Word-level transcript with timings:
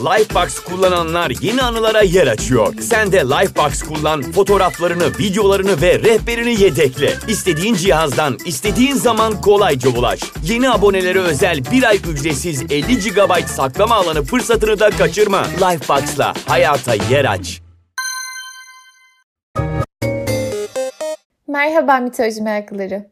Lifebox 0.00 0.58
kullananlar 0.58 1.32
yeni 1.40 1.62
anılara 1.62 2.02
yer 2.02 2.26
açıyor. 2.26 2.74
Sen 2.80 3.12
de 3.12 3.16
Lifebox 3.20 3.82
kullan, 3.82 4.22
fotoğraflarını, 4.22 5.18
videolarını 5.18 5.82
ve 5.82 5.98
rehberini 5.98 6.62
yedekle. 6.62 7.12
İstediğin 7.28 7.74
cihazdan, 7.74 8.38
istediğin 8.46 8.94
zaman 8.94 9.40
kolayca 9.40 9.90
ulaş. 9.90 10.20
Yeni 10.44 10.70
abonelere 10.70 11.18
özel 11.18 11.60
bir 11.72 11.82
ay 11.82 11.96
ücretsiz 11.96 12.62
50 12.62 12.98
GB 12.98 13.46
saklama 13.46 13.94
alanı 13.94 14.22
fırsatını 14.22 14.80
da 14.80 14.90
kaçırma. 14.90 15.42
Lifebox'la 15.44 16.34
hayata 16.46 16.94
yer 16.94 17.24
aç. 17.24 17.60
Merhaba 21.48 21.98
mitoloji 21.98 22.42
meraklıları. 22.42 23.10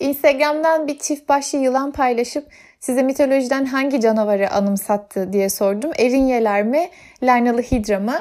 Instagram'dan 0.00 0.86
bir 0.86 0.98
çift 0.98 1.28
başlı 1.28 1.58
yılan 1.58 1.92
paylaşıp 1.92 2.44
size 2.80 3.02
mitolojiden 3.02 3.64
hangi 3.64 4.00
canavarı 4.00 4.50
anımsattı 4.50 5.32
diye 5.32 5.48
sordum. 5.48 5.92
Erinyeler 5.98 6.62
mi, 6.62 6.88
Lernalı 7.22 7.62
Hidra 7.62 8.00
mı? 8.00 8.18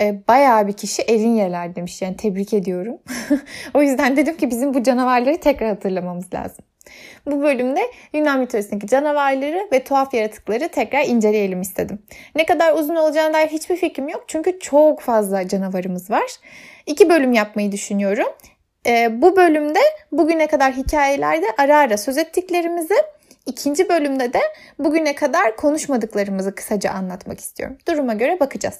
E, 0.00 0.28
bayağı 0.28 0.68
bir 0.68 0.72
kişi 0.72 1.02
Erinyeler 1.02 1.76
demiş 1.76 2.02
yani 2.02 2.16
tebrik 2.16 2.54
ediyorum. 2.54 2.98
o 3.74 3.82
yüzden 3.82 4.16
dedim 4.16 4.36
ki 4.36 4.50
bizim 4.50 4.74
bu 4.74 4.82
canavarları 4.82 5.40
tekrar 5.40 5.68
hatırlamamız 5.68 6.34
lazım. 6.34 6.64
Bu 7.26 7.42
bölümde 7.42 7.80
Yunan 8.12 8.40
mitolojisindeki 8.40 8.86
canavarları 8.86 9.68
ve 9.72 9.84
tuhaf 9.84 10.14
yaratıkları 10.14 10.68
tekrar 10.68 11.04
inceleyelim 11.04 11.60
istedim. 11.60 12.02
Ne 12.34 12.46
kadar 12.46 12.72
uzun 12.72 12.96
olacağına 12.96 13.34
dair 13.34 13.48
hiçbir 13.48 13.76
fikrim 13.76 14.08
yok 14.08 14.24
çünkü 14.26 14.58
çok 14.58 15.00
fazla 15.00 15.48
canavarımız 15.48 16.10
var. 16.10 16.30
İki 16.86 17.08
bölüm 17.08 17.32
yapmayı 17.32 17.72
düşünüyorum. 17.72 18.28
E, 18.86 19.22
bu 19.22 19.36
bölümde 19.36 19.80
bugüne 20.12 20.46
kadar 20.46 20.72
hikayelerde 20.72 21.46
ara 21.58 21.78
ara 21.78 21.96
söz 21.96 22.18
ettiklerimizi, 22.18 22.94
ikinci 23.48 23.88
bölümde 23.88 24.32
de 24.32 24.40
bugüne 24.78 25.14
kadar 25.14 25.56
konuşmadıklarımızı 25.56 26.54
kısaca 26.54 26.90
anlatmak 26.90 27.40
istiyorum. 27.40 27.78
Duruma 27.88 28.14
göre 28.14 28.40
bakacağız. 28.40 28.78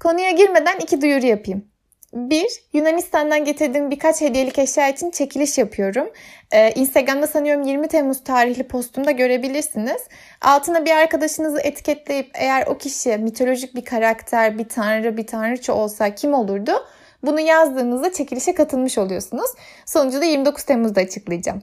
Konuya 0.00 0.30
girmeden 0.30 0.78
iki 0.78 1.00
duyuru 1.00 1.26
yapayım. 1.26 1.72
Bir, 2.14 2.62
Yunanistan'dan 2.72 3.44
getirdiğim 3.44 3.90
birkaç 3.90 4.20
hediyelik 4.20 4.58
eşya 4.58 4.88
için 4.88 5.10
çekiliş 5.10 5.58
yapıyorum. 5.58 6.10
Ee, 6.52 6.72
Instagram'da 6.72 7.26
sanıyorum 7.26 7.62
20 7.62 7.88
Temmuz 7.88 8.24
tarihli 8.24 8.68
postumda 8.68 9.10
görebilirsiniz. 9.10 10.02
Altına 10.40 10.84
bir 10.84 10.90
arkadaşınızı 10.90 11.60
etiketleyip 11.60 12.30
eğer 12.34 12.66
o 12.66 12.78
kişi 12.78 13.18
mitolojik 13.18 13.74
bir 13.74 13.84
karakter, 13.84 14.58
bir 14.58 14.68
tanrı, 14.68 15.16
bir 15.16 15.26
tanrıça 15.26 15.72
olsa 15.72 16.14
kim 16.14 16.34
olurdu? 16.34 16.72
Bunu 17.22 17.40
yazdığınızda 17.40 18.12
çekilişe 18.12 18.54
katılmış 18.54 18.98
oluyorsunuz. 18.98 19.50
Sonucu 19.86 20.20
da 20.20 20.24
29 20.24 20.64
Temmuz'da 20.64 21.00
açıklayacağım. 21.00 21.62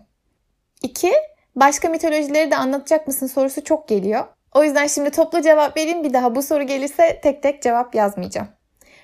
2. 0.83 1.11
Başka 1.55 1.89
mitolojileri 1.89 2.51
de 2.51 2.55
anlatacak 2.55 3.07
mısın 3.07 3.27
sorusu 3.27 3.63
çok 3.63 3.87
geliyor. 3.87 4.25
O 4.53 4.63
yüzden 4.63 4.87
şimdi 4.87 5.09
toplu 5.09 5.41
cevap 5.41 5.77
vereyim. 5.77 6.03
Bir 6.03 6.13
daha 6.13 6.35
bu 6.35 6.41
soru 6.43 6.63
gelirse 6.63 7.19
tek 7.23 7.43
tek 7.43 7.61
cevap 7.61 7.95
yazmayacağım. 7.95 8.47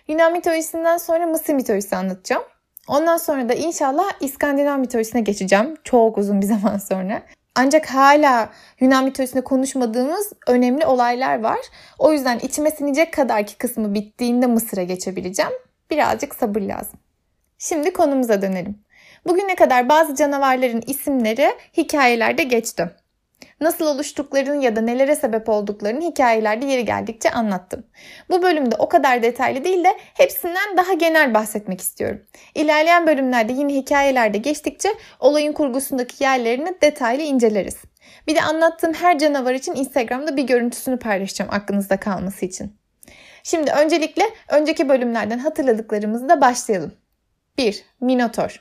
Yunan 0.08 0.32
mitolojisinden 0.32 0.98
sonra 0.98 1.26
Mısır 1.26 1.54
mitolojisi 1.54 1.96
anlatacağım. 1.96 2.44
Ondan 2.88 3.18
sonra 3.18 3.50
da 3.50 3.54
inşallah 3.54 4.06
İskandinav 4.20 4.80
mitolojisine 4.80 5.22
geçeceğim. 5.22 5.76
Çok 5.84 6.18
uzun 6.18 6.42
bir 6.42 6.46
zaman 6.56 6.78
sonra. 6.78 7.22
Ancak 7.56 7.86
hala 7.86 8.50
Yunan 8.80 9.04
mitolojisinde 9.04 9.44
konuşmadığımız 9.44 10.34
önemli 10.48 10.86
olaylar 10.86 11.40
var. 11.40 11.60
O 12.00 12.14
yüzden 12.14 12.40
içime 12.40 12.72
sinecek 12.72 13.14
kadarki 13.14 13.58
kısmı 13.58 13.94
bittiğinde 13.94 14.48
Mısır'a 14.48 14.84
geçebileceğim. 14.84 15.52
Birazcık 15.92 16.36
sabır 16.36 16.62
lazım. 16.62 17.00
Şimdi 17.58 17.94
konumuza 17.94 18.42
dönelim. 18.42 18.85
Bugüne 19.28 19.56
kadar 19.56 19.90
bazı 19.90 20.16
canavarların 20.16 20.84
isimleri 20.88 21.54
hikayelerde 21.78 22.44
geçti. 22.44 22.90
Nasıl 23.62 23.86
oluştuklarını 23.86 24.64
ya 24.64 24.76
da 24.76 24.82
nelere 24.82 25.16
sebep 25.16 25.50
olduklarını 25.50 26.02
hikayelerde 26.02 26.66
yeri 26.66 26.86
geldikçe 26.86 27.32
anlattım. 27.32 27.84
Bu 28.30 28.42
bölümde 28.42 28.76
o 28.76 28.90
kadar 28.90 29.24
detaylı 29.24 29.64
değil 29.64 29.84
de 29.84 29.98
hepsinden 30.14 30.78
daha 30.78 30.94
genel 30.94 31.34
bahsetmek 31.34 31.82
istiyorum. 31.82 32.22
İlerleyen 32.56 33.08
bölümlerde 33.08 33.54
yine 33.54 33.74
hikayelerde 33.74 34.38
geçtikçe 34.38 34.90
olayın 35.20 35.54
kurgusundaki 35.54 36.24
yerlerini 36.24 36.76
detaylı 36.82 37.22
inceleriz. 37.22 37.78
Bir 38.28 38.36
de 38.36 38.42
anlattığım 38.42 38.94
her 38.94 39.20
canavar 39.20 39.54
için 39.54 39.76
Instagram'da 39.76 40.38
bir 40.38 40.44
görüntüsünü 40.44 41.00
paylaşacağım 41.00 41.52
aklınızda 41.54 41.98
kalması 41.98 42.46
için. 42.46 42.76
Şimdi 43.44 43.72
öncelikle 43.72 44.24
önceki 44.50 44.90
bölümlerden 44.90 45.40
hatırladıklarımızla 45.40 46.42
başlayalım. 46.42 46.94
1. 47.58 47.84
Minotor. 48.02 48.60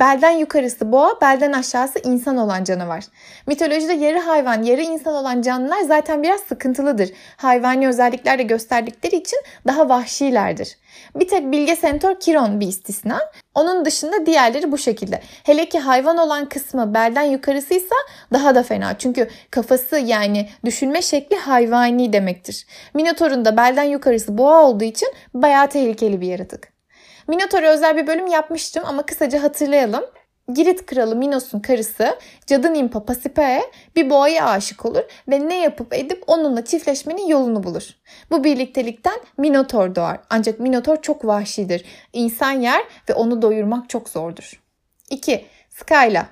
Belden 0.00 0.30
yukarısı 0.30 0.92
boğa, 0.92 1.20
belden 1.20 1.52
aşağısı 1.52 1.98
insan 1.98 2.36
olan 2.36 2.64
canavar. 2.64 3.04
Mitolojide 3.46 3.92
yarı 3.92 4.18
hayvan, 4.18 4.62
yarı 4.62 4.82
insan 4.82 5.14
olan 5.14 5.42
canlılar 5.42 5.80
zaten 5.80 6.22
biraz 6.22 6.40
sıkıntılıdır. 6.40 7.10
Hayvani 7.36 7.88
özellikler 7.88 8.38
de 8.38 8.42
gösterdikleri 8.42 9.16
için 9.16 9.38
daha 9.66 9.88
vahşilerdir. 9.88 10.76
Bir 11.14 11.28
tek 11.28 11.52
bilge 11.52 11.76
sentor 11.76 12.20
Kiron 12.20 12.60
bir 12.60 12.66
istisna. 12.66 13.20
Onun 13.54 13.84
dışında 13.84 14.26
diğerleri 14.26 14.72
bu 14.72 14.78
şekilde. 14.78 15.20
Hele 15.44 15.68
ki 15.68 15.78
hayvan 15.78 16.16
olan 16.16 16.48
kısmı 16.48 16.94
belden 16.94 17.22
yukarısıysa 17.22 17.94
daha 18.32 18.54
da 18.54 18.62
fena. 18.62 18.98
Çünkü 18.98 19.28
kafası 19.50 19.98
yani 19.98 20.48
düşünme 20.64 21.02
şekli 21.02 21.36
hayvani 21.36 22.12
demektir. 22.12 22.66
Minotaur'un 22.94 23.44
da 23.44 23.56
belden 23.56 23.84
yukarısı 23.84 24.38
boğa 24.38 24.62
olduğu 24.62 24.84
için 24.84 25.08
bayağı 25.34 25.68
tehlikeli 25.68 26.20
bir 26.20 26.26
yaratık. 26.26 26.79
Minotaur'a 27.30 27.70
özel 27.70 27.96
bir 27.96 28.06
bölüm 28.06 28.26
yapmıştım 28.26 28.82
ama 28.86 29.02
kısaca 29.06 29.42
hatırlayalım. 29.42 30.04
Girit 30.54 30.86
kralı 30.86 31.16
Minos'un 31.16 31.60
karısı 31.60 32.18
cadı 32.46 32.74
nimpa 32.74 33.04
Pasipe'ye 33.04 33.62
bir 33.96 34.10
boğaya 34.10 34.46
aşık 34.46 34.86
olur 34.86 35.02
ve 35.28 35.48
ne 35.48 35.62
yapıp 35.62 35.94
edip 35.94 36.24
onunla 36.26 36.64
çiftleşmenin 36.64 37.26
yolunu 37.26 37.62
bulur. 37.62 37.88
Bu 38.30 38.44
birliktelikten 38.44 39.20
Minotor 39.38 39.94
doğar. 39.94 40.20
Ancak 40.30 40.60
Minotor 40.60 41.02
çok 41.02 41.24
vahşidir. 41.24 41.84
İnsan 42.12 42.52
yer 42.52 42.84
ve 43.08 43.14
onu 43.14 43.42
doyurmak 43.42 43.88
çok 43.88 44.08
zordur. 44.08 44.62
2. 45.10 45.46
Skyla 45.68 46.26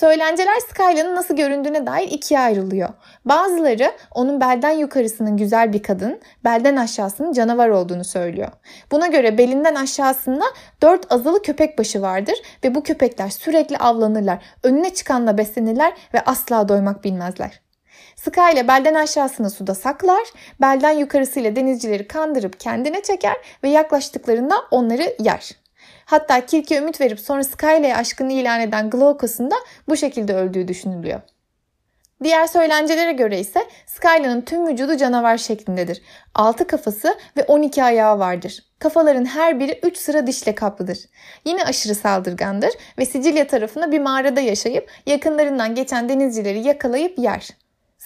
Söylenceler 0.00 0.60
Skyla'nın 0.60 1.16
nasıl 1.16 1.36
göründüğüne 1.36 1.86
dair 1.86 2.08
ikiye 2.08 2.40
ayrılıyor. 2.40 2.88
Bazıları 3.24 3.92
onun 4.14 4.40
belden 4.40 4.70
yukarısının 4.70 5.36
güzel 5.36 5.72
bir 5.72 5.82
kadın, 5.82 6.20
belden 6.44 6.76
aşağısının 6.76 7.32
canavar 7.32 7.68
olduğunu 7.68 8.04
söylüyor. 8.04 8.48
Buna 8.90 9.06
göre 9.06 9.38
belinden 9.38 9.74
aşağısında 9.74 10.44
dört 10.82 11.12
azılı 11.12 11.42
köpek 11.42 11.78
başı 11.78 12.02
vardır 12.02 12.34
ve 12.64 12.74
bu 12.74 12.82
köpekler 12.82 13.28
sürekli 13.28 13.78
avlanırlar, 13.78 14.38
önüne 14.62 14.94
çıkanla 14.94 15.38
beslenirler 15.38 15.92
ve 16.14 16.20
asla 16.20 16.68
doymak 16.68 17.04
bilmezler. 17.04 17.60
Sky 18.16 18.68
belden 18.68 18.94
aşağısını 18.94 19.50
suda 19.50 19.74
saklar, 19.74 20.22
belden 20.60 20.92
yukarısıyla 20.92 21.56
denizcileri 21.56 22.08
kandırıp 22.08 22.60
kendine 22.60 23.02
çeker 23.02 23.36
ve 23.64 23.68
yaklaştıklarında 23.68 24.54
onları 24.70 25.16
yer. 25.18 25.60
Hatta 26.04 26.46
Kirk'e 26.46 26.76
ümit 26.76 27.00
verip 27.00 27.20
sonra 27.20 27.44
Skyle'ye 27.44 27.96
aşkını 27.96 28.32
ilan 28.32 28.60
eden 28.60 28.90
Glaukos'un 28.90 29.50
da 29.50 29.56
bu 29.88 29.96
şekilde 29.96 30.34
öldüğü 30.34 30.68
düşünülüyor. 30.68 31.20
Diğer 32.24 32.46
söylencelere 32.46 33.12
göre 33.12 33.40
ise 33.40 33.60
Skyla'nın 33.86 34.40
tüm 34.40 34.68
vücudu 34.68 34.96
canavar 34.96 35.38
şeklindedir. 35.38 36.02
6 36.34 36.66
kafası 36.66 37.18
ve 37.36 37.44
12 37.44 37.84
ayağı 37.84 38.18
vardır. 38.18 38.64
Kafaların 38.78 39.24
her 39.24 39.60
biri 39.60 39.80
3 39.82 39.96
sıra 39.96 40.26
dişle 40.26 40.54
kaplıdır. 40.54 40.98
Yine 41.44 41.64
aşırı 41.64 41.94
saldırgandır 41.94 42.70
ve 42.98 43.06
Sicilya 43.06 43.46
tarafında 43.46 43.92
bir 43.92 44.00
mağarada 44.00 44.40
yaşayıp 44.40 44.90
yakınlarından 45.06 45.74
geçen 45.74 46.08
denizcileri 46.08 46.66
yakalayıp 46.66 47.18
yer. 47.18 47.48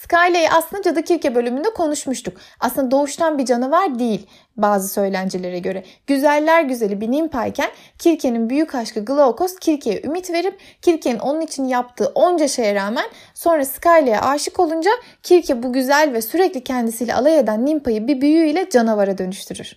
Skyle'yi 0.05 0.49
aslında 0.49 0.81
Cadı 0.81 1.03
Kirke 1.03 1.35
bölümünde 1.35 1.69
konuşmuştuk. 1.69 2.37
Aslında 2.59 2.91
doğuştan 2.91 3.37
bir 3.37 3.45
canavar 3.45 3.99
değil 3.99 4.27
bazı 4.57 4.87
söylencelere 4.87 5.59
göre. 5.59 5.83
Güzeller 6.07 6.61
güzeli 6.61 7.01
bir 7.01 7.11
nimpayken 7.11 7.69
Kirke'nin 7.99 8.49
büyük 8.49 8.75
aşkı 8.75 9.05
Glaukos 9.05 9.55
Kirke'ye 9.59 10.01
ümit 10.01 10.31
verip 10.31 10.59
Kirke'nin 10.81 11.19
onun 11.19 11.41
için 11.41 11.65
yaptığı 11.65 12.11
onca 12.15 12.47
şeye 12.47 12.75
rağmen 12.75 13.05
sonra 13.33 13.65
Skyle'ye 13.65 14.19
aşık 14.19 14.59
olunca 14.59 14.91
Kirke 15.23 15.63
bu 15.63 15.73
güzel 15.73 16.13
ve 16.13 16.21
sürekli 16.21 16.63
kendisiyle 16.63 17.15
alay 17.15 17.39
eden 17.39 17.65
nimpayı 17.65 18.07
bir 18.07 18.21
büyüyle 18.21 18.69
canavara 18.69 19.17
dönüştürür. 19.17 19.73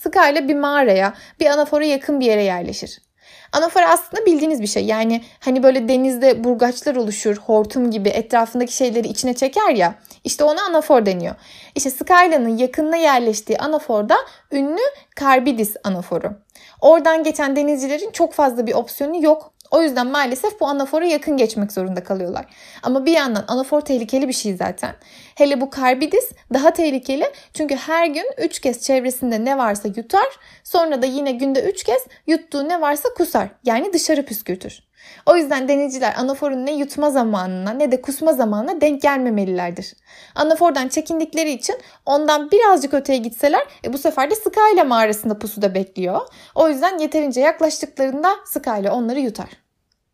Skyle 0.00 0.48
bir 0.48 0.54
mağaraya, 0.54 1.14
bir 1.40 1.46
anafora 1.46 1.84
yakın 1.84 2.20
bir 2.20 2.26
yere 2.26 2.42
yerleşir. 2.42 3.09
Anafor 3.52 3.82
aslında 3.82 4.26
bildiğiniz 4.26 4.62
bir 4.62 4.66
şey. 4.66 4.84
Yani 4.84 5.22
hani 5.40 5.62
böyle 5.62 5.88
denizde 5.88 6.44
burgaçlar 6.44 6.96
oluşur, 6.96 7.36
hortum 7.36 7.90
gibi 7.90 8.08
etrafındaki 8.08 8.76
şeyleri 8.76 9.08
içine 9.08 9.34
çeker 9.34 9.70
ya. 9.70 9.94
İşte 10.24 10.44
ona 10.44 10.62
anafor 10.62 11.06
deniyor. 11.06 11.34
İşte 11.74 11.90
Skyla'nın 11.90 12.56
yakınına 12.56 12.96
yerleştiği 12.96 13.58
anaforda 13.58 14.16
ünlü 14.52 14.82
Karbidis 15.16 15.76
anaforu. 15.84 16.36
Oradan 16.80 17.22
geçen 17.22 17.56
denizcilerin 17.56 18.10
çok 18.10 18.32
fazla 18.32 18.66
bir 18.66 18.74
opsiyonu 18.74 19.24
yok. 19.24 19.52
O 19.70 19.82
yüzden 19.82 20.06
maalesef 20.06 20.60
bu 20.60 20.66
anafora 20.66 21.06
yakın 21.06 21.36
geçmek 21.36 21.72
zorunda 21.72 22.04
kalıyorlar. 22.04 22.46
Ama 22.82 23.06
bir 23.06 23.12
yandan 23.12 23.44
anafor 23.48 23.80
tehlikeli 23.80 24.28
bir 24.28 24.32
şey 24.32 24.56
zaten. 24.56 24.94
Hele 25.34 25.60
bu 25.60 25.70
karbidis 25.70 26.30
daha 26.54 26.70
tehlikeli 26.70 27.26
çünkü 27.54 27.76
her 27.76 28.06
gün 28.06 28.26
3 28.38 28.60
kez 28.60 28.82
çevresinde 28.82 29.44
ne 29.44 29.58
varsa 29.58 29.88
yutar. 29.88 30.28
Sonra 30.64 31.02
da 31.02 31.06
yine 31.06 31.32
günde 31.32 31.62
3 31.62 31.84
kez 31.84 32.02
yuttuğu 32.26 32.68
ne 32.68 32.80
varsa 32.80 33.08
kusar. 33.16 33.48
Yani 33.64 33.92
dışarı 33.92 34.26
püskürtür. 34.26 34.90
O 35.26 35.36
yüzden 35.36 35.68
denizciler 35.68 36.14
anaforun 36.18 36.66
ne 36.66 36.72
yutma 36.72 37.10
zamanına 37.10 37.70
ne 37.70 37.92
de 37.92 38.02
kusma 38.02 38.32
zamanına 38.32 38.80
denk 38.80 39.02
gelmemelilerdir. 39.02 39.94
Anafordan 40.34 40.88
çekindikleri 40.88 41.50
için 41.50 41.76
ondan 42.06 42.50
birazcık 42.50 42.94
öteye 42.94 43.18
gitseler 43.18 43.62
e, 43.84 43.92
bu 43.92 43.98
sefer 43.98 44.30
de 44.30 44.34
Sky 44.34 44.74
ile 44.74 44.82
mağarasında 44.82 45.38
pusuda 45.38 45.74
bekliyor. 45.74 46.20
O 46.54 46.68
yüzden 46.68 46.98
yeterince 46.98 47.40
yaklaştıklarında 47.40 48.36
Sky 48.44 48.80
ile 48.80 48.90
onları 48.90 49.20
yutar. 49.20 49.59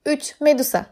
3. 0.07 0.35
Medusa 0.41 0.87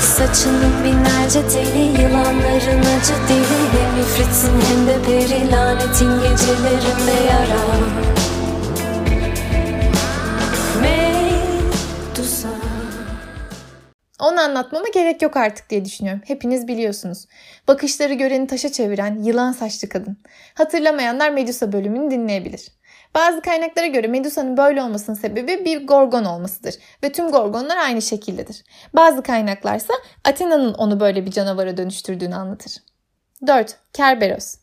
Saçının 0.00 0.84
binlerce 0.84 1.48
teli 1.48 2.02
Yılanların 2.02 2.80
acı 2.80 3.14
dili 3.28 3.60
Hem 3.72 4.00
ifritsin 4.00 4.60
hem 4.60 4.86
de 4.86 5.02
peri 5.06 5.50
Lanetin 5.50 6.10
gecelerinde 6.10 7.16
yara 7.28 7.62
Medusa 10.80 12.48
Onu 14.20 14.40
anlatmama 14.40 14.88
gerek 14.94 15.22
yok 15.22 15.36
artık 15.36 15.70
diye 15.70 15.84
düşünüyorum. 15.84 16.22
Hepiniz 16.26 16.68
biliyorsunuz. 16.68 17.26
Bakışları 17.68 18.14
göreni 18.14 18.46
taşa 18.46 18.72
çeviren 18.72 19.22
yılan 19.22 19.52
saçlı 19.52 19.88
kadın. 19.88 20.16
Hatırlamayanlar 20.54 21.30
Medusa 21.30 21.72
bölümünü 21.72 22.10
dinleyebilir. 22.10 22.76
Bazı 23.16 23.40
kaynaklara 23.40 23.86
göre 23.86 24.06
Medusa'nın 24.06 24.56
böyle 24.56 24.82
olmasının 24.82 25.16
sebebi 25.16 25.64
bir 25.64 25.86
gorgon 25.86 26.24
olmasıdır 26.24 26.74
ve 27.02 27.12
tüm 27.12 27.30
gorgonlar 27.30 27.76
aynı 27.76 28.02
şekildedir. 28.02 28.64
Bazı 28.94 29.22
kaynaklarsa 29.22 29.94
Athena'nın 30.24 30.74
onu 30.74 31.00
böyle 31.00 31.26
bir 31.26 31.30
canavara 31.30 31.76
dönüştürdüğünü 31.76 32.34
anlatır. 32.34 32.76
4. 33.46 33.76
Kerberos 33.92 34.54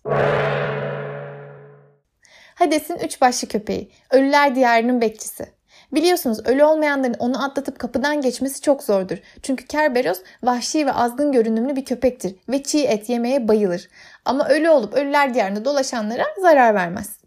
Hades'in 2.55 2.97
üç 2.97 3.21
başlı 3.21 3.47
köpeği, 3.47 3.91
ölüler 4.11 4.55
diyarının 4.55 5.01
bekçisi. 5.01 5.45
Biliyorsunuz 5.91 6.39
ölü 6.45 6.63
olmayanların 6.63 7.15
onu 7.19 7.43
atlatıp 7.43 7.79
kapıdan 7.79 8.21
geçmesi 8.21 8.61
çok 8.61 8.83
zordur. 8.83 9.17
Çünkü 9.41 9.67
Kerberos 9.67 10.19
vahşi 10.43 10.85
ve 10.85 10.93
azgın 10.93 11.31
görünümlü 11.31 11.75
bir 11.75 11.85
köpektir 11.85 12.35
ve 12.49 12.63
çiğ 12.63 12.83
et 12.83 13.09
yemeye 13.09 13.47
bayılır. 13.47 13.89
Ama 14.25 14.49
ölü 14.49 14.69
olup 14.69 14.93
ölüler 14.93 15.33
diyarında 15.33 15.65
dolaşanlara 15.65 16.25
zarar 16.41 16.75
vermez. 16.75 17.17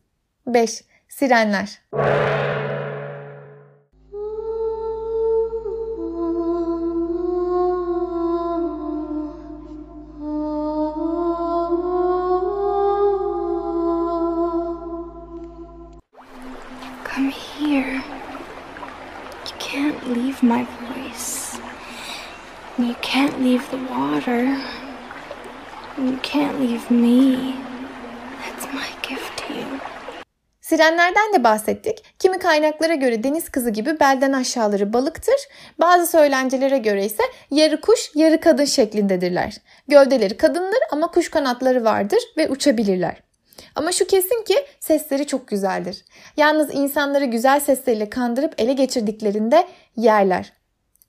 5. 0.47 0.83
Sirenler 1.17 1.79
Come 17.05 17.31
here. 17.31 18.05
You 19.47 19.53
can't 19.59 20.13
leave 20.13 20.43
my 20.43 20.65
voice. 20.65 21.59
You 22.77 22.95
can't 23.01 23.41
leave 23.41 23.71
the 23.71 23.79
water. 23.79 24.63
You 25.97 26.19
can't 26.19 26.61
leave 26.61 26.91
me. 26.91 27.57
That's 28.41 28.67
my 28.75 28.91
gift 29.01 29.39
to 29.39 29.55
you. 29.55 29.81
Sirenlerden 30.67 31.33
de 31.33 31.45
bahsettik. 31.45 32.03
Kimi 32.19 32.39
kaynaklara 32.39 32.95
göre 32.95 33.23
deniz 33.23 33.49
kızı 33.49 33.71
gibi 33.71 34.01
belden 34.01 34.33
aşağıları 34.33 34.93
balıktır. 34.93 35.35
Bazı 35.81 36.07
söylencelere 36.07 36.79
göre 36.79 37.05
ise 37.05 37.23
yarı 37.51 37.81
kuş, 37.81 38.11
yarı 38.15 38.41
kadın 38.41 38.65
şeklindedirler. 38.65 39.57
Gövdeleri 39.89 40.37
kadındır 40.37 40.79
ama 40.93 41.11
kuş 41.11 41.31
kanatları 41.31 41.85
vardır 41.85 42.19
ve 42.37 42.49
uçabilirler. 42.49 43.17
Ama 43.75 43.93
şu 43.93 44.07
kesin 44.07 44.45
ki 44.45 44.55
sesleri 44.81 45.27
çok 45.27 45.49
güzeldir. 45.49 46.05
Yalnız 46.37 46.75
insanları 46.75 47.25
güzel 47.25 47.61
sesleriyle 47.61 48.11
kandırıp 48.11 48.55
ele 48.59 48.73
geçirdiklerinde 48.73 49.67
yerler. 49.97 50.53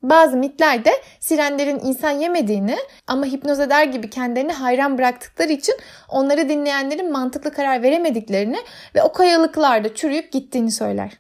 Bazı 0.10 0.38
mitlerde 0.38 0.92
sirenlerin 1.20 1.80
insan 1.80 2.12
yemediğini 2.12 2.78
ama 3.08 3.26
hipnoz 3.26 3.60
eder 3.60 3.84
gibi 3.84 4.10
kendilerini 4.10 4.52
hayran 4.52 4.98
bıraktıkları 4.98 5.52
için 5.52 5.76
onları 6.10 6.50
dinleyenlerin 6.50 7.12
mantıklı 7.12 7.52
karar 7.52 7.84
veremediklerini 7.84 8.58
ve 8.96 9.04
o 9.04 9.12
kayalıklarda 9.12 9.96
çürüyüp 9.96 10.32
gittiğini 10.32 10.72
söyler. 10.72 11.12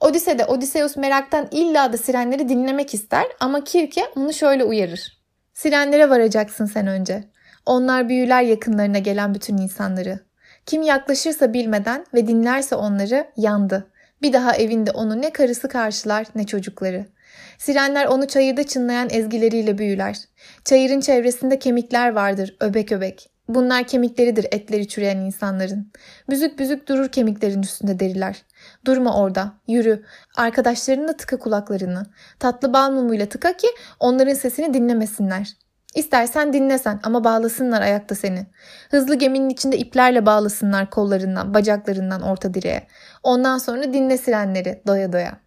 Odise'de 0.00 0.44
Odysseus 0.44 0.96
meraktan 0.96 1.48
illa 1.50 1.92
da 1.92 1.96
sirenleri 1.96 2.48
dinlemek 2.48 2.94
ister 2.94 3.26
ama 3.40 3.64
Kirke 3.64 4.02
onu 4.16 4.32
şöyle 4.32 4.64
uyarır. 4.64 5.22
Sirenlere 5.54 6.10
varacaksın 6.10 6.66
sen 6.66 6.86
önce. 6.86 7.24
Onlar 7.66 8.08
büyüler 8.08 8.42
yakınlarına 8.42 8.98
gelen 8.98 9.34
bütün 9.34 9.56
insanları. 9.56 10.20
Kim 10.66 10.82
yaklaşırsa 10.82 11.52
bilmeden 11.52 12.06
ve 12.14 12.26
dinlerse 12.26 12.74
onları 12.74 13.26
yandı. 13.36 13.90
Bir 14.22 14.32
daha 14.32 14.56
evinde 14.56 14.90
onu 14.90 15.22
ne 15.22 15.30
karısı 15.30 15.68
karşılar 15.68 16.26
ne 16.34 16.46
çocukları. 16.46 17.06
Sirenler 17.58 18.06
onu 18.06 18.26
çayırda 18.26 18.64
çınlayan 18.64 19.08
ezgileriyle 19.10 19.78
büyüler. 19.78 20.16
Çayırın 20.64 21.00
çevresinde 21.00 21.58
kemikler 21.58 22.12
vardır, 22.12 22.56
öbek 22.60 22.92
öbek. 22.92 23.32
Bunlar 23.48 23.84
kemikleridir 23.84 24.46
etleri 24.50 24.88
çürüyen 24.88 25.16
insanların. 25.16 25.92
Büzük 26.30 26.58
büzük 26.58 26.88
durur 26.88 27.08
kemiklerin 27.08 27.62
üstünde 27.62 28.00
deriler. 28.00 28.42
Durma 28.84 29.16
orada, 29.16 29.52
yürü. 29.68 30.04
Arkadaşlarınla 30.36 31.16
tıka 31.16 31.38
kulaklarını. 31.38 32.06
Tatlı 32.38 32.72
bal 32.72 32.90
mumuyla 32.90 33.26
tıka 33.26 33.56
ki 33.56 33.66
onların 34.00 34.34
sesini 34.34 34.74
dinlemesinler. 34.74 35.48
İstersen 35.94 36.52
dinlesen 36.52 37.00
ama 37.02 37.24
bağlasınlar 37.24 37.82
ayakta 37.82 38.14
seni. 38.14 38.46
Hızlı 38.90 39.14
geminin 39.14 39.48
içinde 39.48 39.78
iplerle 39.78 40.26
bağlasınlar 40.26 40.90
kollarından, 40.90 41.54
bacaklarından 41.54 42.22
orta 42.22 42.54
direğe. 42.54 42.86
Ondan 43.22 43.58
sonra 43.58 43.92
dinle 43.92 44.18
sirenleri 44.18 44.82
doya 44.86 45.12
doya. 45.12 45.38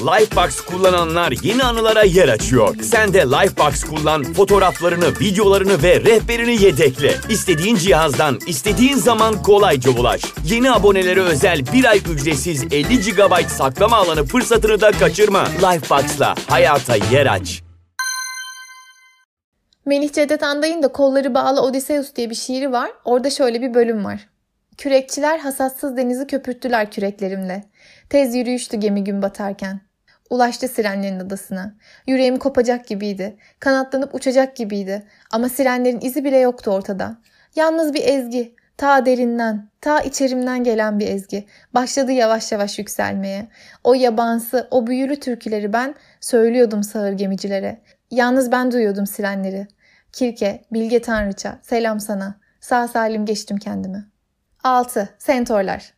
Lifebox 0.00 0.60
kullananlar 0.60 1.34
yeni 1.42 1.64
anılara 1.64 2.02
yer 2.02 2.28
açıyor. 2.28 2.76
Sen 2.82 3.14
de 3.14 3.18
Lifebox 3.18 3.84
kullan, 3.84 4.22
fotoğraflarını, 4.22 5.20
videolarını 5.20 5.82
ve 5.82 6.00
rehberini 6.00 6.62
yedekle. 6.62 7.14
İstediğin 7.28 7.76
cihazdan, 7.76 8.38
istediğin 8.46 8.96
zaman 8.96 9.42
kolayca 9.42 9.90
ulaş. 9.90 10.22
Yeni 10.44 10.72
abonelere 10.72 11.20
özel 11.20 11.60
bir 11.72 11.84
ay 11.84 11.98
ücretsiz 11.98 12.64
50 12.64 13.00
GB 13.00 13.48
saklama 13.48 13.96
alanı 13.96 14.24
fırsatını 14.24 14.80
da 14.80 14.90
kaçırma. 14.90 15.44
Lifebox'la 15.44 16.34
hayata 16.48 16.96
yer 16.96 17.26
aç. 17.26 17.62
Melih 19.86 20.12
Cevdet 20.12 20.42
Anday'ın 20.42 20.82
da 20.82 20.88
Kolları 20.88 21.34
Bağlı 21.34 21.60
Odysseus 21.60 22.14
diye 22.14 22.30
bir 22.30 22.34
şiiri 22.34 22.72
var. 22.72 22.90
Orada 23.04 23.30
şöyle 23.30 23.62
bir 23.62 23.74
bölüm 23.74 24.04
var. 24.04 24.28
Kürekçiler 24.78 25.38
hasatsız 25.38 25.96
denizi 25.96 26.26
köpürttüler 26.26 26.90
küreklerimle. 26.90 27.64
Tez 28.10 28.34
yürüyüştü 28.34 28.76
gemi 28.76 29.04
gün 29.04 29.22
batarken. 29.22 29.89
Ulaştı 30.30 30.68
sirenlerin 30.68 31.20
adasına. 31.20 31.74
Yüreğim 32.06 32.38
kopacak 32.38 32.86
gibiydi. 32.86 33.36
Kanatlanıp 33.60 34.14
uçacak 34.14 34.56
gibiydi. 34.56 35.02
Ama 35.30 35.48
sirenlerin 35.48 36.00
izi 36.00 36.24
bile 36.24 36.38
yoktu 36.38 36.70
ortada. 36.70 37.16
Yalnız 37.56 37.94
bir 37.94 38.04
ezgi. 38.04 38.54
Ta 38.76 39.06
derinden, 39.06 39.68
ta 39.80 40.00
içerimden 40.00 40.64
gelen 40.64 40.98
bir 40.98 41.08
ezgi. 41.08 41.46
Başladı 41.74 42.12
yavaş 42.12 42.52
yavaş 42.52 42.78
yükselmeye. 42.78 43.48
O 43.84 43.94
yabansı, 43.94 44.68
o 44.70 44.86
büyülü 44.86 45.20
türküleri 45.20 45.72
ben 45.72 45.94
söylüyordum 46.20 46.82
sağır 46.82 47.12
gemicilere. 47.12 47.80
Yalnız 48.10 48.52
ben 48.52 48.72
duyuyordum 48.72 49.06
sirenleri. 49.06 49.66
Kirke, 50.12 50.64
Bilge 50.72 51.02
Tanrıça, 51.02 51.58
selam 51.62 52.00
sana. 52.00 52.34
Sağ 52.60 52.88
salim 52.88 53.26
geçtim 53.26 53.56
kendimi. 53.56 54.04
6. 54.64 55.08
Sentorlar 55.18 55.94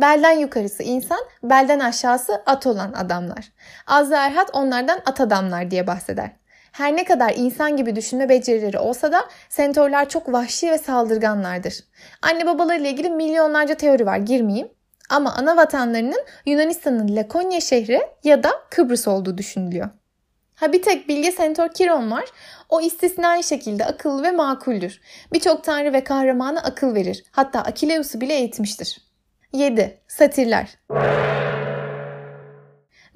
Belden 0.00 0.38
yukarısı 0.38 0.82
insan, 0.82 1.18
belden 1.42 1.80
aşağısı 1.80 2.42
at 2.46 2.66
olan 2.66 2.92
adamlar. 2.92 3.52
Azra 3.86 4.26
Erhat 4.26 4.50
onlardan 4.52 5.00
at 5.06 5.20
adamlar 5.20 5.70
diye 5.70 5.86
bahseder. 5.86 6.30
Her 6.72 6.96
ne 6.96 7.04
kadar 7.04 7.34
insan 7.36 7.76
gibi 7.76 7.96
düşünme 7.96 8.28
becerileri 8.28 8.78
olsa 8.78 9.12
da 9.12 9.24
sentorlar 9.48 10.08
çok 10.08 10.32
vahşi 10.32 10.70
ve 10.70 10.78
saldırganlardır. 10.78 11.74
Anne 12.22 12.46
babalarıyla 12.46 12.90
ilgili 12.90 13.10
milyonlarca 13.10 13.74
teori 13.74 14.06
var 14.06 14.16
girmeyeyim. 14.16 14.68
Ama 15.10 15.34
ana 15.34 15.56
vatanlarının 15.56 16.24
Yunanistan'ın 16.46 17.16
Lakonya 17.16 17.60
şehri 17.60 18.00
ya 18.24 18.42
da 18.42 18.50
Kıbrıs 18.70 19.08
olduğu 19.08 19.38
düşünülüyor. 19.38 19.90
Ha 20.54 20.72
bir 20.72 20.82
tek 20.82 21.08
bilge 21.08 21.32
Sentor 21.32 21.68
Kiron 21.68 22.10
var. 22.10 22.24
O 22.68 22.80
istisnai 22.80 23.44
şekilde 23.44 23.84
akıllı 23.84 24.22
ve 24.22 24.30
makuldür. 24.30 25.00
Birçok 25.32 25.64
tanrı 25.64 25.92
ve 25.92 26.04
kahramana 26.04 26.60
akıl 26.60 26.94
verir. 26.94 27.24
Hatta 27.30 27.60
Akileus'u 27.60 28.20
bile 28.20 28.34
eğitmiştir. 28.34 29.11
7. 29.52 30.00
Satirler 30.08 30.78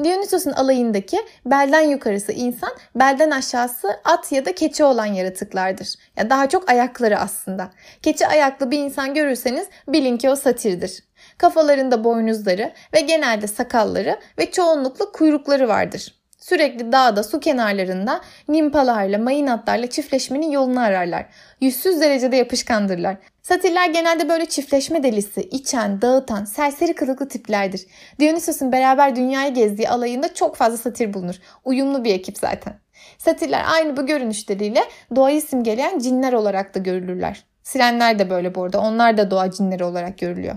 Dionysos'un 0.04 0.52
alayındaki 0.52 1.18
belden 1.46 1.80
yukarısı 1.80 2.32
insan, 2.32 2.70
belden 2.94 3.30
aşağısı 3.30 3.88
at 4.04 4.32
ya 4.32 4.44
da 4.44 4.54
keçi 4.54 4.84
olan 4.84 5.06
yaratıklardır. 5.06 5.94
Ya 6.16 6.30
daha 6.30 6.48
çok 6.48 6.70
ayakları 6.70 7.18
aslında. 7.18 7.70
Keçi 8.02 8.26
ayaklı 8.26 8.70
bir 8.70 8.78
insan 8.78 9.14
görürseniz 9.14 9.68
bilin 9.88 10.16
ki 10.16 10.30
o 10.30 10.36
satirdir. 10.36 11.04
Kafalarında 11.38 12.04
boynuzları 12.04 12.72
ve 12.94 13.00
genelde 13.00 13.46
sakalları 13.46 14.20
ve 14.38 14.50
çoğunlukla 14.50 15.12
kuyrukları 15.12 15.68
vardır. 15.68 16.14
Sürekli 16.48 16.92
dağda, 16.92 17.22
su 17.22 17.40
kenarlarında 17.40 18.20
nimpalarla, 18.48 19.18
mayınatlarla 19.18 19.86
çiftleşmenin 19.86 20.50
yolunu 20.50 20.80
ararlar. 20.80 21.26
Yüzsüz 21.60 22.00
derecede 22.00 22.36
yapışkandırlar. 22.36 23.16
Satiller 23.42 23.90
genelde 23.90 24.28
böyle 24.28 24.46
çiftleşme 24.46 25.02
delisi, 25.02 25.40
içen, 25.40 26.02
dağıtan, 26.02 26.44
serseri 26.44 26.94
kılıklı 26.94 27.28
tiplerdir. 27.28 27.86
Dionysos'un 28.20 28.72
beraber 28.72 29.16
dünyayı 29.16 29.54
gezdiği 29.54 29.88
alayında 29.88 30.34
çok 30.34 30.56
fazla 30.56 30.76
satir 30.76 31.14
bulunur. 31.14 31.34
Uyumlu 31.64 32.04
bir 32.04 32.14
ekip 32.14 32.38
zaten. 32.38 32.74
Satiller 33.18 33.64
aynı 33.74 33.96
bu 33.96 34.06
görünüşleriyle 34.06 34.84
doğayı 35.16 35.42
simgeleyen 35.42 35.98
cinler 35.98 36.32
olarak 36.32 36.74
da 36.74 36.78
görülürler. 36.78 37.44
Sirenler 37.62 38.18
de 38.18 38.30
böyle 38.30 38.54
bu 38.54 38.62
arada. 38.62 38.80
Onlar 38.80 39.16
da 39.16 39.30
doğa 39.30 39.50
cinleri 39.50 39.84
olarak 39.84 40.18
görülüyor. 40.18 40.56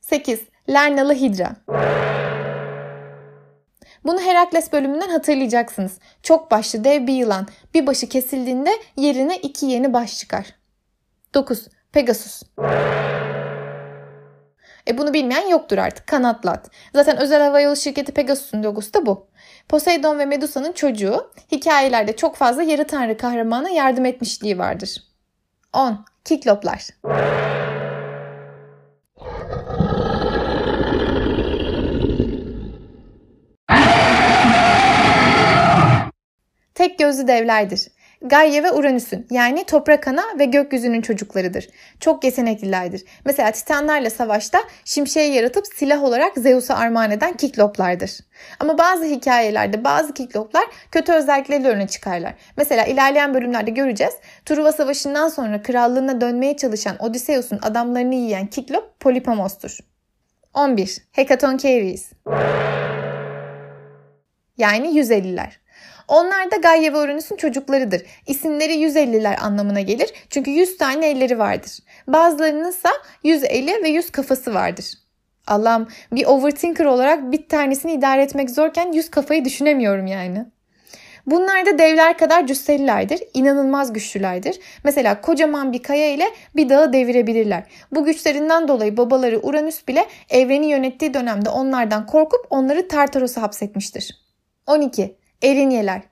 8. 0.00 0.40
Lernalı 0.68 1.14
Hidra 1.14 1.56
bunu 4.04 4.20
Herakles 4.20 4.72
bölümünden 4.72 5.08
hatırlayacaksınız. 5.08 5.98
Çok 6.22 6.50
başlı 6.50 6.84
dev 6.84 7.06
bir 7.06 7.14
yılan 7.14 7.46
bir 7.74 7.86
başı 7.86 8.08
kesildiğinde 8.08 8.70
yerine 8.96 9.36
iki 9.36 9.66
yeni 9.66 9.92
baş 9.92 10.18
çıkar. 10.18 10.54
9. 11.34 11.68
Pegasus 11.92 12.42
e 14.88 14.98
bunu 14.98 15.14
bilmeyen 15.14 15.48
yoktur 15.48 15.78
artık. 15.78 16.06
Kanatlı 16.06 16.50
at. 16.50 16.70
Zaten 16.94 17.16
özel 17.16 17.42
havayolu 17.42 17.76
şirketi 17.76 18.12
Pegasus'un 18.12 18.62
logosu 18.62 18.94
da 18.94 19.06
bu. 19.06 19.26
Poseidon 19.68 20.18
ve 20.18 20.26
Medusa'nın 20.26 20.72
çocuğu 20.72 21.30
hikayelerde 21.52 22.16
çok 22.16 22.36
fazla 22.36 22.62
yarı 22.62 22.86
tanrı 22.86 23.16
kahramana 23.16 23.68
yardım 23.68 24.04
etmişliği 24.04 24.58
vardır. 24.58 25.02
10. 25.72 26.04
Kikloplar. 26.24 26.88
Tek 36.74 36.98
gözlü 36.98 37.26
devlerdir. 37.26 37.88
Gaia 38.24 38.62
ve 38.62 38.72
Uranüs'ün 38.72 39.26
yani 39.30 39.64
toprak 39.64 40.08
ana 40.08 40.22
ve 40.38 40.44
gökyüzünün 40.44 41.00
çocuklarıdır. 41.00 41.68
Çok 42.00 42.24
yeteneklilerdir. 42.24 43.04
Mesela 43.24 43.50
Titanlarla 43.50 44.10
savaşta 44.10 44.58
şimşeği 44.84 45.34
yaratıp 45.34 45.66
silah 45.66 46.04
olarak 46.04 46.32
Zeus'a 46.36 46.76
armağan 46.76 47.10
eden 47.10 47.36
kikloplardır. 47.36 48.10
Ama 48.60 48.78
bazı 48.78 49.04
hikayelerde 49.04 49.84
bazı 49.84 50.14
kikloplar 50.14 50.64
kötü 50.90 51.12
özellikleri 51.12 51.68
öne 51.68 51.88
çıkarlar. 51.88 52.34
Mesela 52.56 52.84
ilerleyen 52.84 53.34
bölümlerde 53.34 53.70
göreceğiz. 53.70 54.14
Truva 54.46 54.72
Savaşı'ndan 54.72 55.28
sonra 55.28 55.62
krallığına 55.62 56.20
dönmeye 56.20 56.56
çalışan 56.56 56.96
Odysseus'un 56.98 57.58
adamlarını 57.62 58.14
yiyen 58.14 58.46
kiklop 58.46 59.00
Polipamos'tur. 59.00 59.78
11. 60.54 60.98
Hekatonkeires 61.12 62.12
yani 64.56 64.88
150'ler. 65.00 65.61
Onlar 66.12 66.50
da 66.50 66.56
Gaia 66.56 66.92
ve 66.92 66.98
Uranüs'ün 66.98 67.36
çocuklarıdır. 67.36 68.02
İsimleri 68.26 68.72
150'ler 68.72 69.36
anlamına 69.36 69.80
gelir. 69.80 70.12
Çünkü 70.30 70.50
100 70.50 70.76
tane 70.76 71.10
elleri 71.10 71.38
vardır. 71.38 71.78
Bazılarının 72.06 72.70
ise 72.70 72.88
100 73.24 73.44
eli 73.44 73.82
ve 73.84 73.88
100 73.88 74.10
kafası 74.10 74.54
vardır. 74.54 74.92
Allah'ım 75.46 75.88
bir 76.12 76.26
overthinker 76.26 76.84
olarak 76.84 77.32
bir 77.32 77.48
tanesini 77.48 77.92
idare 77.92 78.22
etmek 78.22 78.50
zorken 78.50 78.92
100 78.92 79.10
kafayı 79.10 79.44
düşünemiyorum 79.44 80.06
yani. 80.06 80.46
Bunlar 81.26 81.66
da 81.66 81.78
devler 81.78 82.18
kadar 82.18 82.46
cüsselilerdir. 82.46 83.22
İnanılmaz 83.34 83.92
güçlülerdir. 83.92 84.60
Mesela 84.84 85.20
kocaman 85.20 85.72
bir 85.72 85.82
kaya 85.82 86.14
ile 86.14 86.26
bir 86.56 86.68
dağı 86.68 86.92
devirebilirler. 86.92 87.62
Bu 87.92 88.04
güçlerinden 88.04 88.68
dolayı 88.68 88.96
babaları 88.96 89.40
Uranüs 89.42 89.88
bile 89.88 90.06
evreni 90.30 90.66
yönettiği 90.66 91.14
dönemde 91.14 91.48
onlardan 91.48 92.06
korkup 92.06 92.46
onları 92.50 92.88
Tartaros'a 92.88 93.42
hapsetmiştir. 93.42 94.22
12. 94.66 95.21
Erinyeler. 95.42 96.02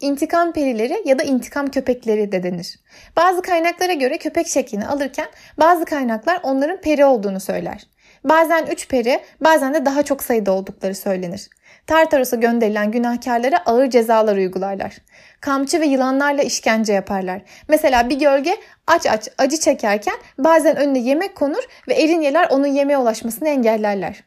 İntikam 0.00 0.52
perileri 0.52 1.02
ya 1.04 1.18
da 1.18 1.22
intikam 1.22 1.66
köpekleri 1.70 2.32
de 2.32 2.42
denir. 2.42 2.78
Bazı 3.16 3.42
kaynaklara 3.42 3.92
göre 3.92 4.18
köpek 4.18 4.46
şeklini 4.46 4.86
alırken 4.86 5.26
bazı 5.58 5.84
kaynaklar 5.84 6.40
onların 6.42 6.80
peri 6.80 7.04
olduğunu 7.04 7.40
söyler. 7.40 7.86
Bazen 8.24 8.66
3 8.66 8.88
peri, 8.88 9.20
bazen 9.40 9.74
de 9.74 9.86
daha 9.86 10.02
çok 10.02 10.22
sayıda 10.22 10.52
oldukları 10.52 10.94
söylenir. 10.94 11.48
Tartaros'a 11.86 12.36
gönderilen 12.36 12.90
günahkarlara 12.90 13.58
ağır 13.66 13.90
cezalar 13.90 14.36
uygularlar. 14.36 14.96
Kamçı 15.40 15.80
ve 15.80 15.86
yılanlarla 15.86 16.42
işkence 16.42 16.92
yaparlar. 16.92 17.42
Mesela 17.68 18.08
bir 18.08 18.18
gölge 18.18 18.56
aç 18.86 19.06
aç 19.06 19.28
acı 19.38 19.56
çekerken 19.60 20.16
bazen 20.38 20.76
önüne 20.76 20.98
yemek 20.98 21.34
konur 21.34 21.62
ve 21.88 21.94
erinyeler 21.94 22.48
onun 22.50 22.66
yemeğe 22.66 22.98
ulaşmasını 22.98 23.48
engellerler. 23.48 24.24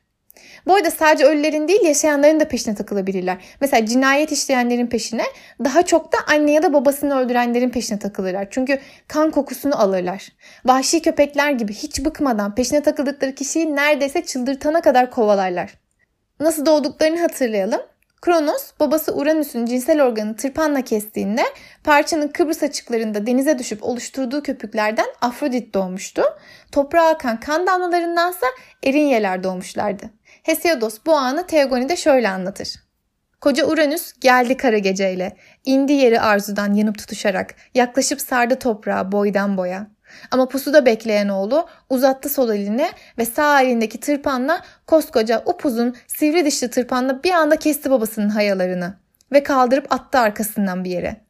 Bu 0.67 0.75
arada 0.75 0.91
sadece 0.91 1.25
ölülerin 1.25 1.67
değil 1.67 1.81
yaşayanların 1.83 2.39
da 2.39 2.47
peşine 2.47 2.75
takılabilirler. 2.75 3.37
Mesela 3.61 3.85
cinayet 3.85 4.31
işleyenlerin 4.31 4.87
peşine 4.87 5.23
daha 5.63 5.81
çok 5.81 6.13
da 6.13 6.17
anne 6.27 6.51
ya 6.51 6.63
da 6.63 6.73
babasını 6.73 7.19
öldürenlerin 7.19 7.69
peşine 7.69 7.99
takılırlar. 7.99 8.47
Çünkü 8.51 8.79
kan 9.07 9.31
kokusunu 9.31 9.81
alırlar. 9.81 10.27
Vahşi 10.65 11.01
köpekler 11.01 11.51
gibi 11.51 11.73
hiç 11.73 12.05
bıkmadan 12.05 12.55
peşine 12.55 12.81
takıldıkları 12.81 13.35
kişiyi 13.35 13.75
neredeyse 13.75 14.25
çıldırtana 14.25 14.81
kadar 14.81 15.11
kovalarlar. 15.11 15.73
Nasıl 16.39 16.65
doğduklarını 16.65 17.19
hatırlayalım. 17.19 17.81
Kronos 18.21 18.71
babası 18.79 19.15
Uranüs'ün 19.15 19.65
cinsel 19.65 20.03
organını 20.03 20.35
tırpanla 20.35 20.81
kestiğinde 20.81 21.43
parçanın 21.83 22.27
Kıbrıs 22.27 22.63
açıklarında 22.63 23.27
denize 23.27 23.59
düşüp 23.59 23.83
oluşturduğu 23.83 24.43
köpüklerden 24.43 25.05
Afrodit 25.21 25.73
doğmuştu. 25.73 26.23
Toprağa 26.71 27.07
akan 27.07 27.39
kan 27.39 27.67
damlalarındansa 27.67 28.47
Erinyeler 28.83 29.43
doğmuşlardı. 29.43 30.09
Hesiodos 30.43 30.97
bu 31.05 31.13
anı 31.13 31.47
Teogoni'de 31.47 31.95
şöyle 31.95 32.29
anlatır. 32.29 32.75
Koca 33.41 33.65
Uranüs 33.65 34.13
geldi 34.21 34.57
kara 34.57 34.77
geceyle, 34.77 35.35
indi 35.65 35.93
yeri 35.93 36.21
arzudan 36.21 36.73
yanıp 36.73 36.97
tutuşarak, 36.97 37.55
yaklaşıp 37.75 38.21
sardı 38.21 38.59
toprağı 38.59 39.11
boydan 39.11 39.57
boya. 39.57 39.87
Ama 40.31 40.47
pusuda 40.47 40.85
bekleyen 40.85 41.29
oğlu 41.29 41.67
uzattı 41.89 42.29
sol 42.29 42.49
elini 42.49 42.89
ve 43.17 43.25
sağ 43.25 43.61
elindeki 43.61 43.99
tırpanla 43.99 44.61
koskoca 44.87 45.43
upuzun 45.45 45.95
sivri 46.07 46.45
dişli 46.45 46.69
tırpanla 46.69 47.23
bir 47.23 47.31
anda 47.31 47.55
kesti 47.55 47.91
babasının 47.91 48.29
hayalarını 48.29 48.97
ve 49.31 49.43
kaldırıp 49.43 49.93
attı 49.93 50.19
arkasından 50.19 50.83
bir 50.83 50.89
yere. 50.89 51.21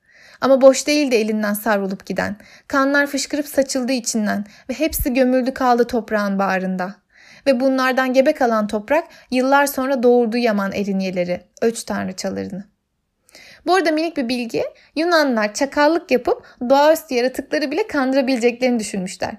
Ama 0.42 0.62
boş 0.62 0.88
değildi 0.88 1.16
elinden 1.16 1.54
savrulup 1.54 2.06
giden. 2.06 2.36
Kanlar 2.68 3.08
fışkırıp 3.08 3.48
saçıldı 3.48 3.92
içinden 3.92 4.46
ve 4.70 4.74
hepsi 4.74 5.14
gömüldü 5.14 5.54
kaldı 5.54 5.88
toprağın 5.88 6.40
bağrında 6.40 6.96
ve 7.50 7.60
bunlardan 7.60 8.14
gebe 8.14 8.34
kalan 8.34 8.68
toprak 8.68 9.04
yıllar 9.32 9.66
sonra 9.66 10.04
doğurdu 10.04 10.38
Yaman 10.38 10.72
erinyeleri, 10.72 11.42
öç 11.62 11.84
tanrıçalarını. 11.84 12.64
Bu 13.68 13.76
arada 13.76 13.92
minik 13.92 14.18
bir 14.18 14.30
bilgi, 14.30 14.64
Yunanlar 14.96 15.54
çakallık 15.54 16.12
yapıp 16.12 16.44
doğaüstü 16.70 17.16
yaratıkları 17.16 17.72
bile 17.72 17.88
kandırabileceklerini 17.88 18.80
düşünmüşler. 18.80 19.32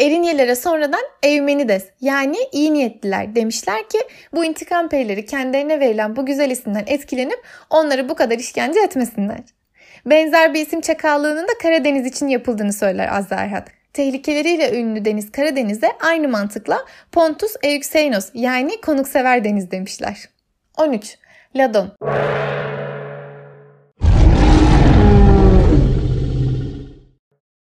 Erinyelere 0.00 0.54
sonradan 0.54 1.02
Eumenides 1.22 1.84
yani 2.00 2.36
iyi 2.52 2.72
niyetliler 2.72 3.34
demişler 3.34 3.88
ki 3.88 3.98
bu 4.34 4.44
intikam 4.44 4.88
perileri 4.88 5.26
kendilerine 5.26 5.80
verilen 5.80 6.16
bu 6.16 6.26
güzel 6.26 6.50
isimden 6.50 6.84
etkilenip 6.86 7.38
onları 7.70 8.08
bu 8.08 8.14
kadar 8.14 8.38
işkence 8.38 8.80
etmesinler. 8.80 9.40
Benzer 10.06 10.54
bir 10.54 10.66
isim 10.66 10.80
çakallığının 10.80 11.48
da 11.48 11.52
Karadeniz 11.62 12.06
için 12.06 12.28
yapıldığını 12.28 12.72
söyler 12.72 13.16
Azerhat 13.16 13.81
tehlikeleriyle 13.92 14.80
ünlü 14.80 15.04
deniz 15.04 15.32
Karadeniz'e 15.32 15.88
aynı 16.00 16.28
mantıkla 16.28 16.84
Pontus 17.12 17.54
Euxenos 17.62 18.30
yani 18.34 18.80
konuksever 18.80 19.44
deniz 19.44 19.70
demişler. 19.70 20.28
13. 20.76 21.18
Ladon 21.56 21.92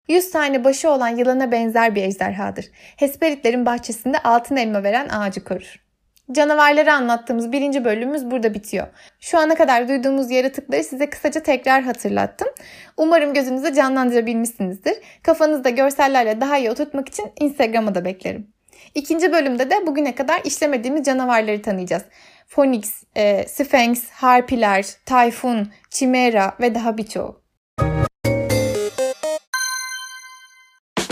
Yüz 0.07 0.31
tane 0.31 0.63
başı 0.63 0.89
olan 0.89 1.09
yılana 1.09 1.51
benzer 1.51 1.95
bir 1.95 2.03
ejderhadır. 2.03 2.65
Hesperitlerin 2.97 3.65
bahçesinde 3.65 4.19
altın 4.19 4.55
elma 4.55 4.83
veren 4.83 5.09
ağacı 5.09 5.43
korur. 5.43 5.84
Canavarları 6.31 6.93
anlattığımız 6.93 7.51
birinci 7.51 7.85
bölümümüz 7.85 8.31
burada 8.31 8.53
bitiyor. 8.53 8.87
Şu 9.19 9.37
ana 9.37 9.55
kadar 9.55 9.87
duyduğumuz 9.87 10.31
yaratıkları 10.31 10.83
size 10.83 11.09
kısaca 11.09 11.43
tekrar 11.43 11.83
hatırlattım. 11.83 12.47
Umarım 12.97 13.33
gözünüzde 13.33 13.73
canlandırabilmişsinizdir. 13.73 14.93
Kafanızda 15.23 15.69
görsellerle 15.69 16.41
daha 16.41 16.57
iyi 16.57 16.71
oturtmak 16.71 17.09
için 17.09 17.31
Instagram'a 17.39 17.95
da 17.95 18.05
beklerim. 18.05 18.47
İkinci 18.95 19.31
bölümde 19.31 19.69
de 19.69 19.87
bugüne 19.87 20.15
kadar 20.15 20.41
işlemediğimiz 20.43 21.05
canavarları 21.05 21.61
tanıyacağız. 21.61 22.03
Phoenix, 22.47 23.03
e, 23.15 23.47
Sphinx, 23.47 24.09
Harpiler, 24.09 24.85
Tayfun, 25.05 25.71
Chimera 25.89 26.55
ve 26.59 26.75
daha 26.75 26.97
birçoğu. 26.97 27.44